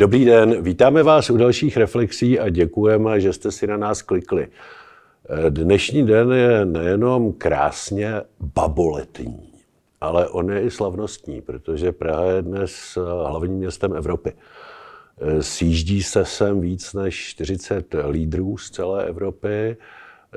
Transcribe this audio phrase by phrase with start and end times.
[0.00, 4.48] Dobrý den, vítáme vás u dalších reflexí a děkujeme, že jste si na nás klikli.
[5.48, 9.52] Dnešní den je nejenom krásně baboletní,
[10.00, 14.32] ale on je i slavnostní, protože Praha je dnes hlavním městem Evropy.
[15.40, 19.76] Sjíždí se sem víc než 40 lídrů z celé Evropy,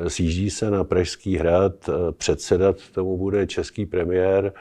[0.08, 4.54] sjíždí se na Pražský hrad, předsedat tomu bude český premiér.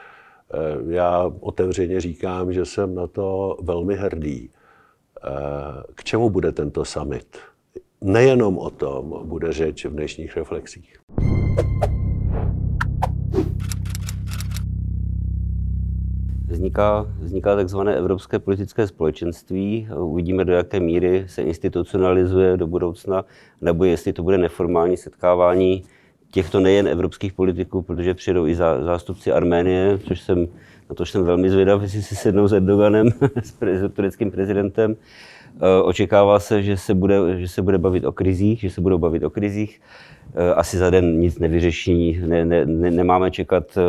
[0.89, 4.49] Já otevřeně říkám, že jsem na to velmi hrdý.
[5.95, 7.37] K čemu bude tento summit?
[8.01, 10.99] Nejenom o tom bude řeč v dnešních reflexích.
[16.47, 19.87] Vzniká, vzniká takzvané evropské politické společenství.
[19.97, 23.25] Uvidíme, do jaké míry se institucionalizuje do budoucna,
[23.61, 25.83] nebo jestli to bude neformální setkávání
[26.31, 30.47] těchto nejen evropských politiků, protože přijdou i zástupci Arménie, což jsem,
[30.93, 33.09] na to jsem velmi zvědav, jestli si sednou s Erdoganem,
[33.43, 34.95] s tureckým prezidentem.
[35.55, 38.97] Eh, očekává se, že se, bude, že se bude bavit o krizích, že se budou
[38.97, 39.81] bavit o krizích.
[40.35, 43.81] Eh, asi za den nic nevyřeší, ne, ne, ne, nemáme čekat eh,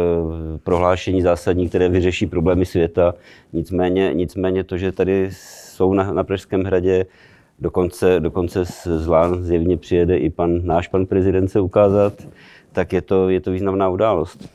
[0.64, 3.14] prohlášení zásadní, které vyřeší problémy světa.
[3.52, 7.06] Nicméně, nicméně to, že tady jsou na, na Pražském hradě,
[7.58, 12.12] dokonce, dokonce z Lán zjevně přijede i pan, náš pan prezident se ukázat,
[12.72, 14.48] tak je to, je to významná událost.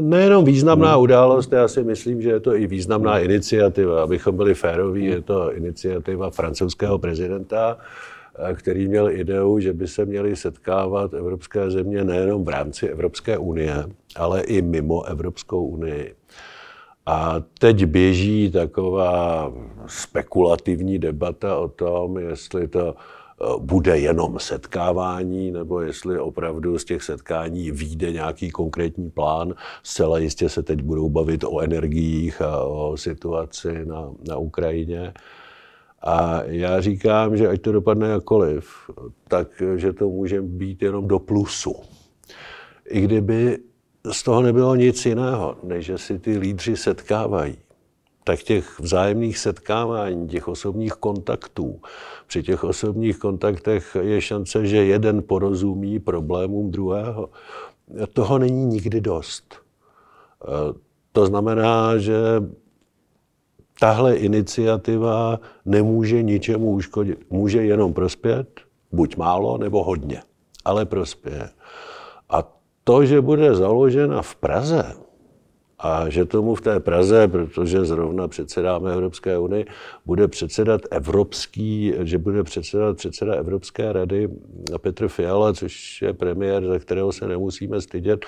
[0.00, 1.02] Nejenom významná hmm.
[1.02, 4.02] událost, já si myslím, že je to i významná iniciativa.
[4.02, 7.78] Abychom byli féroví, je to iniciativa francouzského prezidenta,
[8.54, 13.84] který měl ideu, že by se měly setkávat evropské země nejenom v rámci Evropské unie,
[14.16, 16.14] ale i mimo Evropskou unii.
[17.06, 19.52] A teď běží taková
[19.86, 22.94] spekulativní debata o tom, jestli to
[23.58, 29.54] bude jenom setkávání, nebo jestli opravdu z těch setkání vyjde nějaký konkrétní plán.
[29.82, 35.12] Zcela jistě se teď budou bavit o energiích a o situaci na, na Ukrajině.
[36.02, 38.70] A já říkám, že ať to dopadne jakkoliv,
[39.28, 41.74] tak že to může být jenom do plusu.
[42.88, 43.58] I kdyby
[44.12, 47.56] z toho nebylo nic jiného, než že si ty lídři setkávají
[48.28, 51.80] tak těch vzájemných setkávání, těch osobních kontaktů,
[52.26, 57.30] při těch osobních kontaktech je šance, že jeden porozumí problémům druhého.
[58.12, 59.54] Toho není nikdy dost.
[59.54, 59.56] E,
[61.12, 62.14] to znamená, že
[63.80, 67.30] tahle iniciativa nemůže ničemu uškodit.
[67.30, 68.60] Může jenom prospět,
[68.92, 70.22] buď málo nebo hodně,
[70.64, 71.48] ale prospěje.
[72.28, 72.44] A
[72.84, 75.07] to, že bude založena v Praze,
[75.78, 79.66] a že tomu v té Praze, protože zrovna předsedáme Evropské unii,
[80.06, 84.28] bude předsedat Evropský, že bude předsedat předseda Evropské rady
[84.80, 88.26] Petr Fiala, což je premiér, za kterého se nemusíme stydět.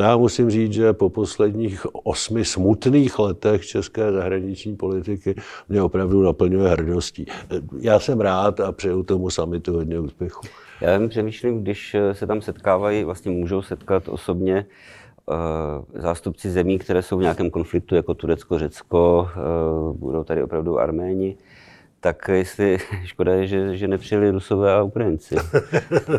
[0.00, 5.34] Já musím říct, že po posledních osmi smutných letech české zahraniční politiky
[5.68, 7.26] mě opravdu naplňuje hrdostí.
[7.80, 10.40] Já jsem rád a přeju tomu samitu hodně úspěchu.
[10.80, 14.66] Já jen přemýšlím, když se tam setkávají, vlastně můžou setkat osobně,
[15.94, 19.38] zástupci zemí, které jsou v nějakém konfliktu, jako Turecko, Řecko, eh,
[19.98, 21.36] budou tady opravdu Arméni,
[22.00, 25.36] tak jestli škoda je, že, že nepřijeli Rusové a Ukrajinci.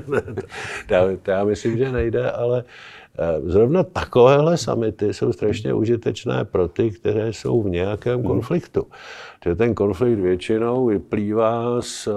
[0.90, 2.64] já, já myslím, že nejde, ale
[3.20, 8.28] eh, zrovna takovéhle samity jsou strašně užitečné pro ty, které jsou v nějakém hmm.
[8.28, 8.88] konfliktu.
[9.46, 12.08] Že ten konflikt většinou vyplývá z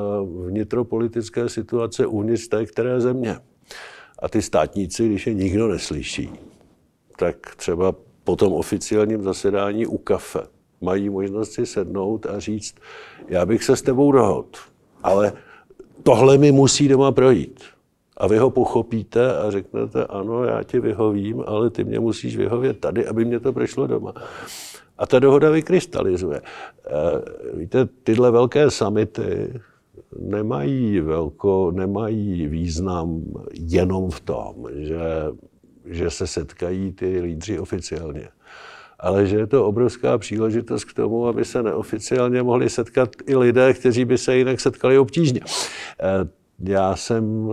[0.46, 3.36] vnitropolitické situace uvnitř té které země.
[4.18, 6.49] A ty státníci, když je nikdo neslyší,
[7.20, 7.94] tak třeba
[8.24, 10.40] po tom oficiálním zasedání u kafe
[10.80, 12.74] mají možnost si sednout a říct,
[13.28, 14.56] já bych se s tebou dohod,
[15.02, 15.32] ale
[16.02, 17.60] tohle mi musí doma projít.
[18.16, 22.80] A vy ho pochopíte a řeknete, ano, já ti vyhovím, ale ty mě musíš vyhovět
[22.80, 24.12] tady, aby mě to prošlo doma.
[24.98, 26.40] A ta dohoda vykrystalizuje.
[26.40, 26.90] Eh,
[27.56, 29.60] víte, tyhle velké samity
[30.18, 35.00] nemají, velko, nemají význam jenom v tom, že
[35.90, 38.28] že se setkají ty lídři oficiálně.
[38.98, 43.74] Ale že je to obrovská příležitost k tomu, aby se neoficiálně mohli setkat i lidé,
[43.74, 45.40] kteří by se jinak setkali obtížně.
[46.00, 46.28] Eh,
[46.58, 47.50] já jsem,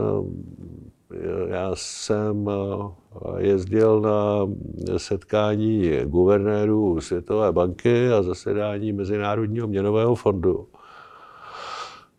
[1.12, 4.48] eh, já jsem eh, jezdil na
[4.98, 10.68] setkání guvernérů Světové banky a zasedání Mezinárodního měnového fondu.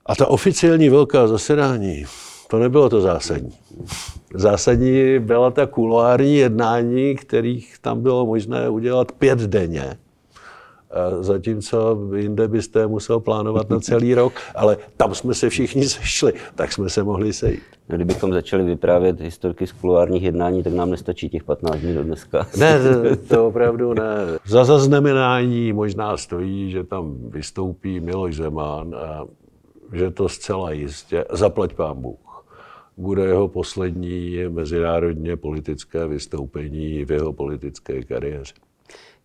[0.07, 2.05] A ta oficiální velká zasedání,
[2.49, 3.53] to nebylo to zásadní.
[4.35, 9.97] Zásadní byla ta kuloární jednání, kterých tam bylo možné udělat pět denně.
[11.21, 16.73] Zatímco jinde byste musel plánovat na celý rok, ale tam jsme se všichni sešli, tak
[16.73, 17.63] jsme se mohli sejít.
[17.89, 22.05] No, kdybychom začali vyprávět historky z kulárních jednání, tak nám nestačí těch 15 dní do
[22.05, 22.47] dneska.
[22.57, 22.79] Ne,
[23.29, 24.17] to opravdu ne.
[24.47, 29.25] Za zaznamenání možná stojí, že tam vystoupí Miloš Zeman a
[29.93, 32.19] že to zcela jistě, zaplať pán Bůh,
[32.99, 38.55] bude jeho poslední mezinárodně politické vystoupení v jeho politické kariéře.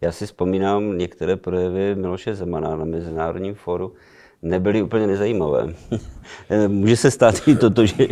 [0.02, 3.94] Já si vzpomínám některé projevy Miloše Zemana na Mezinárodním fóru,
[4.42, 5.74] nebyly úplně nezajímavé.
[6.68, 8.08] Může se stát i toto, že...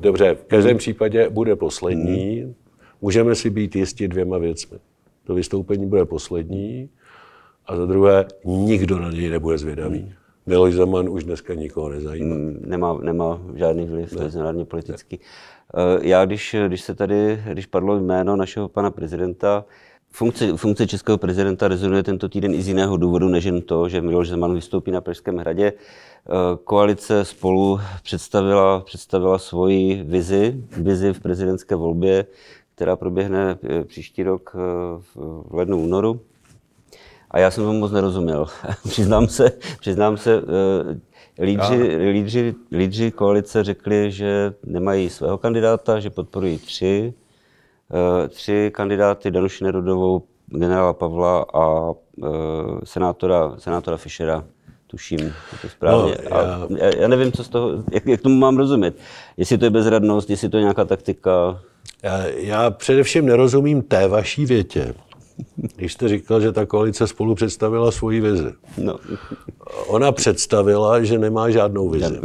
[0.00, 2.54] Dobře, v každém případě bude poslední.
[3.00, 4.78] Můžeme si být jistí dvěma věcmi.
[5.24, 6.88] To vystoupení bude poslední
[7.66, 10.14] a za druhé, nikdo na něj nebude zvědavý.
[10.46, 12.34] Miloš Zeman už dneska nikoho nezajímá.
[12.34, 14.24] Hmm, nemá, nemá žádný vliv ne.
[14.24, 15.20] mezinárodně politický.
[15.20, 15.82] Ne.
[15.82, 19.64] Eh, já, když, když se tady, když padlo jméno našeho pana prezidenta,
[20.16, 24.00] Funkce, funkce českého prezidenta rezonuje tento týden i z jiného důvodu, než jen to, že
[24.00, 25.72] Miloš Zeman vystoupí na Pražském hradě.
[25.72, 26.30] Eh,
[26.64, 32.26] koalice spolu představila, představila svoji vizi, vizi v prezidentské volbě,
[32.74, 34.56] která proběhne eh, příští rok
[35.14, 36.20] v lednu, únoru.
[37.34, 38.46] A já jsem tomu moc nerozuměl.
[38.88, 40.42] přiznám se, přiznám se,
[41.38, 47.14] eh, lídři, lídři, lídři koalice řekli, že nemají svého kandidáta, že podporují tři,
[48.24, 51.92] eh, tři kandidáty, Danuši Nerudovou, generála Pavla a
[52.24, 52.26] eh,
[52.84, 54.44] senátora, senátora Fischera
[54.86, 56.16] tuším, je to správně.
[56.30, 56.86] No, já...
[56.86, 58.96] já, já nevím, co z toho, jak, jak tomu mám rozumět.
[59.36, 61.60] Jestli to je bezradnost, jestli to je nějaká taktika.
[62.02, 64.94] Já, já především nerozumím té vaší větě,
[65.76, 68.52] když jste říkal, že ta koalice spolu představila svoji vizi.
[68.78, 68.96] No.
[69.86, 72.20] Ona představila, že nemá žádnou vizi.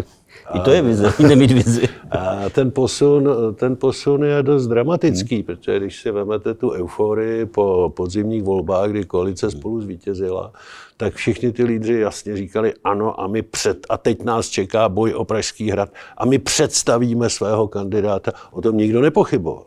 [0.54, 1.88] I to je vize, nemít vizi.
[2.12, 5.44] A ten posun, ten posun je dost dramatický, hmm.
[5.44, 10.52] protože když si vezmete tu euforii po podzimních volbách, kdy koalice spolu zvítězila,
[10.98, 15.14] tak všichni ty lídři jasně říkali ano a my před, a teď nás čeká boj
[15.14, 18.32] o Pražský hrad a my představíme svého kandidáta.
[18.52, 19.66] O tom nikdo nepochyboval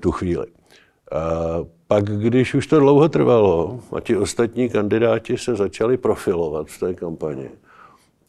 [0.00, 0.46] tu chvíli.
[1.10, 1.20] A
[1.86, 6.94] pak, když už to dlouho trvalo a ti ostatní kandidáti se začali profilovat v té
[6.94, 7.50] kampani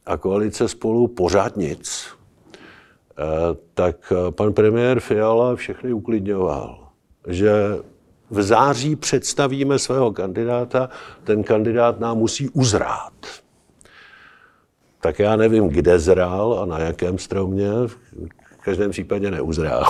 [0.06, 2.07] a koalice spolu pořád nic,
[3.74, 6.88] tak pan premiér Fiala všechny uklidňoval,
[7.28, 7.51] že
[8.30, 10.89] v září představíme svého kandidáta,
[11.24, 13.13] ten kandidát nám musí uzrát.
[15.01, 17.69] Tak já nevím, kde zrál a na jakém stromě,
[18.62, 19.84] v každém případě neuzrál.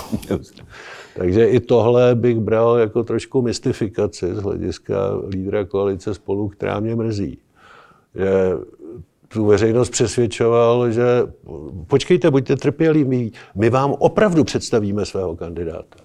[1.18, 4.96] Takže i tohle bych bral jako trošku mystifikaci z hlediska
[5.30, 7.40] lídra koalice spolu, která mě mrzí.
[8.16, 8.52] Že
[9.28, 11.04] tu veřejnost přesvědčoval, že
[11.88, 15.98] počkejte, buďte trpěliví, my vám opravdu představíme svého kandidáta.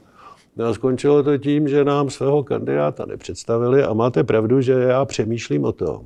[0.57, 5.05] No a skončilo to tím, že nám svého kandidáta nepředstavili a máte pravdu, že já
[5.05, 6.01] přemýšlím o tom,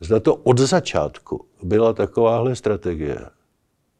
[0.00, 3.18] zda to od začátku byla takováhle strategie,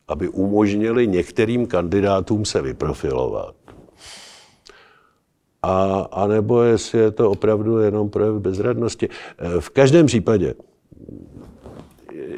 [0.08, 3.54] aby umožnili některým kandidátům se vyprofilovat
[5.64, 9.08] a, a nebo jestli je to opravdu jenom projev bezradnosti.
[9.38, 10.54] E, v každém případě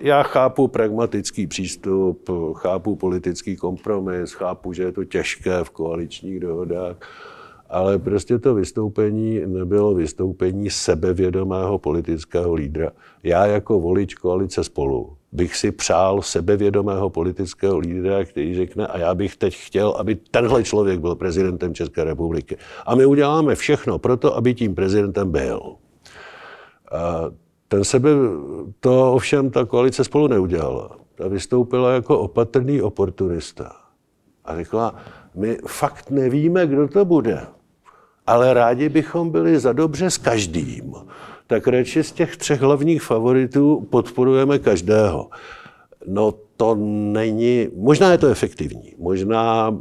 [0.03, 6.97] já chápu pragmatický přístup, chápu politický kompromis, chápu, že je to těžké v koaličních dohodách,
[7.71, 12.91] ale prostě to vystoupení nebylo vystoupení sebevědomého politického lídra.
[13.23, 19.15] Já jako volič koalice spolu bych si přál sebevědomého politického lídra, který řekne, a já
[19.15, 22.57] bych teď chtěl, aby tenhle člověk byl prezidentem České republiky.
[22.87, 25.61] A my uděláme všechno pro to, aby tím prezidentem byl.
[26.93, 27.25] A
[27.69, 28.11] ten sebe,
[28.81, 30.97] to ovšem ta koalice spolu neudělala.
[31.15, 33.73] Ta vystoupila jako opatrný oportunista.
[34.45, 34.95] A řekla,
[35.35, 37.41] my fakt nevíme, kdo to bude,
[38.27, 40.95] ale rádi bychom byli za dobře s každým
[41.47, 45.31] tak radši z těch třech hlavních favoritů podporujeme každého.
[46.07, 46.75] No to
[47.13, 49.79] není, možná je to efektivní, možná,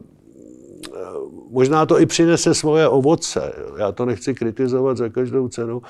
[1.49, 3.53] možná to i přinese svoje ovoce.
[3.77, 5.81] Já to nechci kritizovat za každou cenu,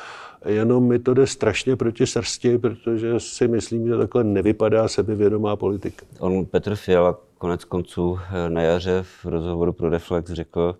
[0.45, 6.05] jenom mi to jde strašně proti srsti, protože si myslím, že takhle nevypadá sebevědomá politika.
[6.19, 10.75] On Petr Fiala konec konců na jaře v rozhovoru pro Reflex řekl,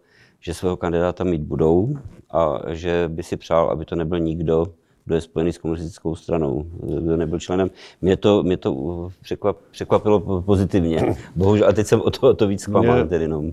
[0.46, 1.98] že svého kandidáta mít budou
[2.32, 4.66] a že by si přál, aby to nebyl nikdo,
[5.06, 6.66] kdo je spojený s komunistickou stranou,
[7.02, 7.70] kdo nebyl členem.
[8.02, 11.16] Mě to, mě to překvap, překvapilo pozitivně.
[11.36, 12.98] Bohužel, a teď jsem o to, o to víc zklamán.
[12.98, 13.44] Mě, tedy, no.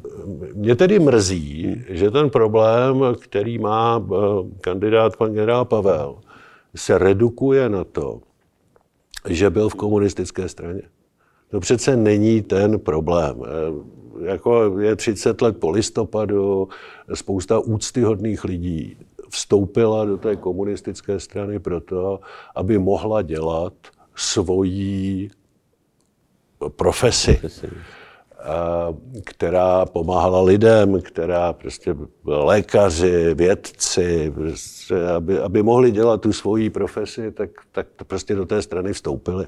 [0.54, 4.16] mě tedy mrzí, že ten problém, který má eh,
[4.60, 6.18] kandidát pan generál Pavel,
[6.76, 8.20] se redukuje na to,
[9.28, 10.82] že byl v komunistické straně.
[11.50, 13.42] To přece není ten problém.
[14.24, 16.68] Jako je 30 let po listopadu,
[17.14, 18.96] spousta úctyhodných lidí
[19.32, 22.20] vstoupila do té komunistické strany proto,
[22.54, 23.72] aby mohla dělat
[24.14, 25.30] svoji
[26.68, 27.40] profesi,
[29.24, 37.32] která pomáhala lidem, která prostě lékaři, vědci, prostě, aby, aby mohli dělat tu svoji profesi,
[37.32, 39.46] tak, tak prostě do té strany vstoupili.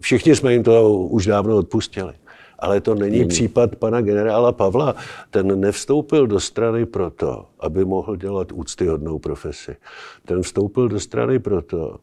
[0.00, 2.12] Všichni jsme jim to už dávno odpustili.
[2.60, 3.28] Ale to není hmm.
[3.28, 4.94] případ pana generála Pavla.
[5.30, 9.76] Ten nevstoupil do strany proto, aby mohl dělat úctyhodnou profesi.
[10.24, 11.98] Ten vstoupil do strany proto,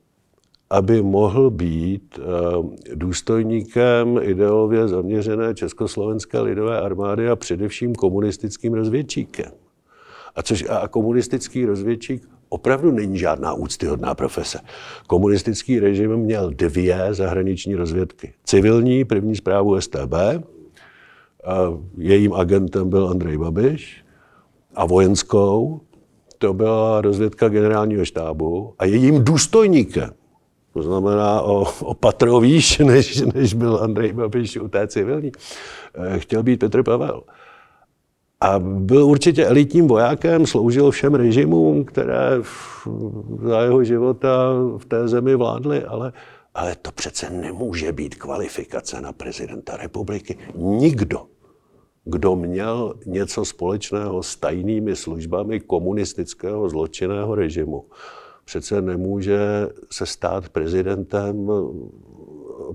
[0.70, 9.52] aby mohl být eh, důstojníkem ideově zaměřené Československé lidové armády a především komunistickým rozvědčíkem.
[10.36, 14.60] A, což, a komunistický rozvědčík opravdu není žádná úctyhodná profese.
[15.08, 18.34] Komunistický režim měl dvě zahraniční rozvědky.
[18.44, 20.13] Civilní, první zprávu STB,
[21.98, 24.04] jejím agentem byl Andrej Babiš,
[24.75, 25.82] a vojenskou,
[26.38, 30.10] to byla rozvědka generálního štábu, a jejím důstojníkem,
[30.74, 35.32] to znamená o, o patro výš, než, než byl Andrej Babiš u té civilní,
[35.96, 37.24] eh, chtěl být Petr Pavel.
[38.41, 42.29] A byl určitě elitním vojákem, sloužil všem režimům, které
[43.44, 46.13] za jeho života v té zemi vládly, ale,
[46.56, 50.38] ale to přece nemůže být kvalifikace na prezidenta republiky.
[50.56, 51.25] Nikdo,
[52.06, 57.86] kdo měl něco společného s tajnými službami komunistického zločinného režimu,
[58.46, 59.39] přece nemůže
[59.91, 61.48] se stát prezidentem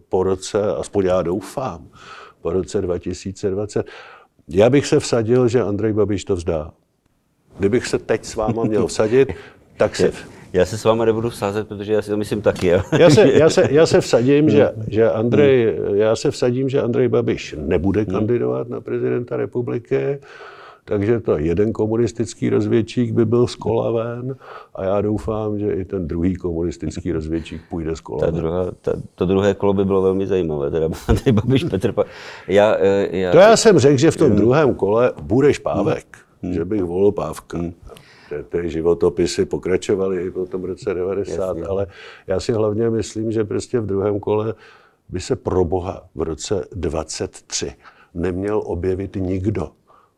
[0.09, 1.89] po roce, aspoň já doufám,
[2.41, 3.87] po roce 2020.
[4.49, 6.71] Já bych se vsadil, že Andrej Babiš to vzdá.
[7.59, 9.29] Kdybych se teď s váma měl vsadit,
[9.77, 10.13] tak se...
[10.53, 12.67] Já se s váma nebudu vsázet, protože já si to myslím taky.
[12.99, 17.09] Já se, já se, já se vsadím, že, že Andrej, já se vsadím, že Andrej
[17.09, 20.19] Babiš nebude kandidovat na prezidenta republiky
[20.85, 24.37] takže to jeden komunistický rozvědčík by byl z kola ven
[24.75, 28.93] a já doufám, že i ten druhý komunistický rozvědčík půjde z kola ta druhá, ta,
[29.15, 32.05] to druhé kolo by bylo velmi zajímavé, teda Andrej Babiš, Petr pa...
[32.49, 36.53] já, eh, já, To já jsem řekl, že v tom druhém kole bude Pávek, hmm.
[36.53, 37.59] že bych volil Pávka.
[37.59, 37.73] Hmm
[38.49, 41.63] ty životopisy pokračovaly i po tom roce 90, Jasně.
[41.63, 41.87] ale
[42.27, 44.55] já si hlavně myslím, že prostě v druhém kole
[45.09, 47.73] by se pro Boha v roce 23
[48.15, 49.69] neměl objevit nikdo,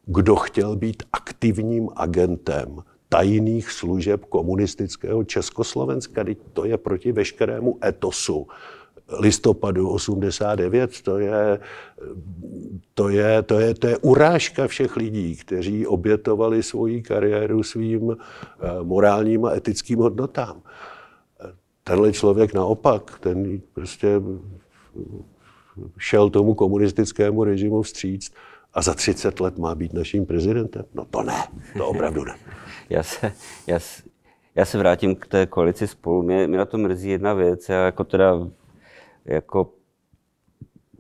[0.07, 6.25] kdo chtěl být aktivním agentem tajných služeb komunistického Československa.
[6.53, 8.47] To je proti veškerému etosu
[9.19, 11.03] listopadu 89.
[11.03, 11.59] To je,
[12.95, 18.17] to je, to je, to je urážka všech lidí, kteří obětovali svoji kariéru svým eh,
[18.83, 20.63] morálním a etickým hodnotám.
[21.85, 24.21] Tenhle člověk naopak, ten prostě
[25.99, 28.35] šel tomu komunistickému režimu vstříct
[28.75, 30.85] a za 30 let má být naším prezidentem?
[30.95, 31.43] No to ne,
[31.79, 32.35] to opravdu ne.
[32.91, 33.33] já, se,
[33.67, 33.79] já,
[34.55, 36.23] já se vrátím k té koalici spolu.
[36.23, 37.69] Mě, mě na to mrzí jedna věc.
[37.69, 38.35] Já jako teda
[39.25, 39.71] jako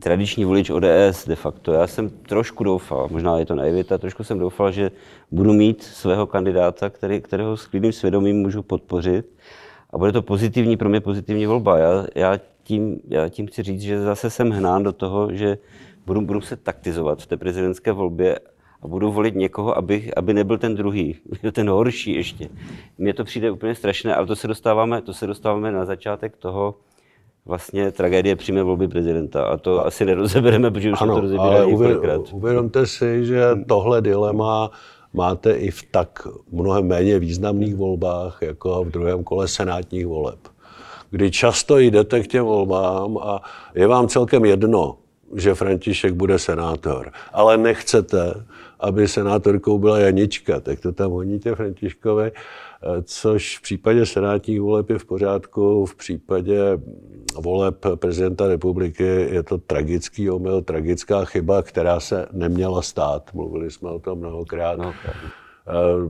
[0.04, 4.38] tradiční volič ODS de facto, já jsem trošku doufal, možná je to naivita, trošku jsem
[4.38, 4.90] doufal, že
[5.30, 9.26] budu mít svého kandidáta, který, kterého s klidným svědomím můžu podpořit
[9.90, 11.78] a bude to pozitivní, pro mě pozitivní volba.
[11.78, 15.58] Já, já, tím, já tím chci říct, že zase jsem hnán do toho, že
[16.06, 18.38] budu, budu se taktizovat v té prezidentské volbě
[18.82, 21.16] a budu volit někoho, aby, aby nebyl ten druhý,
[21.52, 22.48] ten horší ještě.
[22.98, 26.74] Mně to přijde úplně strašné, ale to se dostáváme, to se dostáváme na začátek toho,
[27.46, 29.44] vlastně tragédie přímé volby prezidenta.
[29.44, 32.32] A to asi nerozebereme, protože už ano, to rozebírali několikrát.
[32.32, 34.70] Uvědomte si, že tohle dilema
[35.12, 40.38] máte i v tak mnohem méně významných volbách, jako v druhém kole senátních voleb,
[41.10, 43.42] kdy často jdete k těm volbám a
[43.74, 44.96] je vám celkem jedno,
[45.34, 48.44] že František bude senátor, ale nechcete,
[48.80, 52.32] aby senátorkou byla Janička, tak to tam honíte Františkovi,
[53.02, 56.60] což v případě senátních voleb je v pořádku, v případě
[57.40, 63.30] voleb prezidenta republiky je to tragický omyl, tragická chyba, která se neměla stát.
[63.34, 64.78] Mluvili jsme o tom mnohokrát.
[64.78, 64.94] No,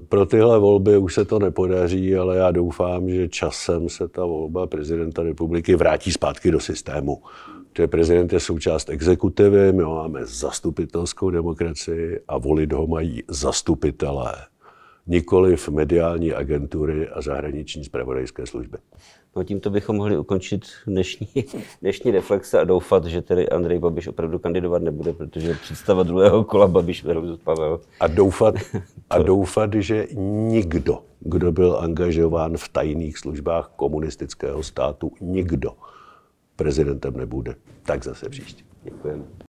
[0.08, 4.66] pro tyhle volby už se to nepodaří, ale já doufám, že časem se ta volba
[4.66, 7.22] prezidenta republiky vrátí zpátky do systému
[7.76, 14.34] že prezident je součást exekutivy, my máme zastupitelskou demokracii a volit ho mají zastupitelé,
[15.06, 18.78] nikoli v mediální agentury a zahraniční zpravodajské služby.
[19.36, 21.28] No tímto bychom mohli ukončit dnešní,
[21.82, 26.66] dnešní reflexe a doufat, že tedy Andrej Babiš opravdu kandidovat nebude, protože představa druhého kola
[26.68, 27.80] Babiš versus Pavel.
[28.00, 28.54] A doufat,
[29.10, 30.06] a doufat, že
[30.48, 35.70] nikdo, kdo byl angažován v tajných službách komunistického státu, nikdo,
[36.56, 37.54] prezidentem nebude.
[37.82, 38.64] Tak zase příště.
[38.84, 39.24] Děkujeme.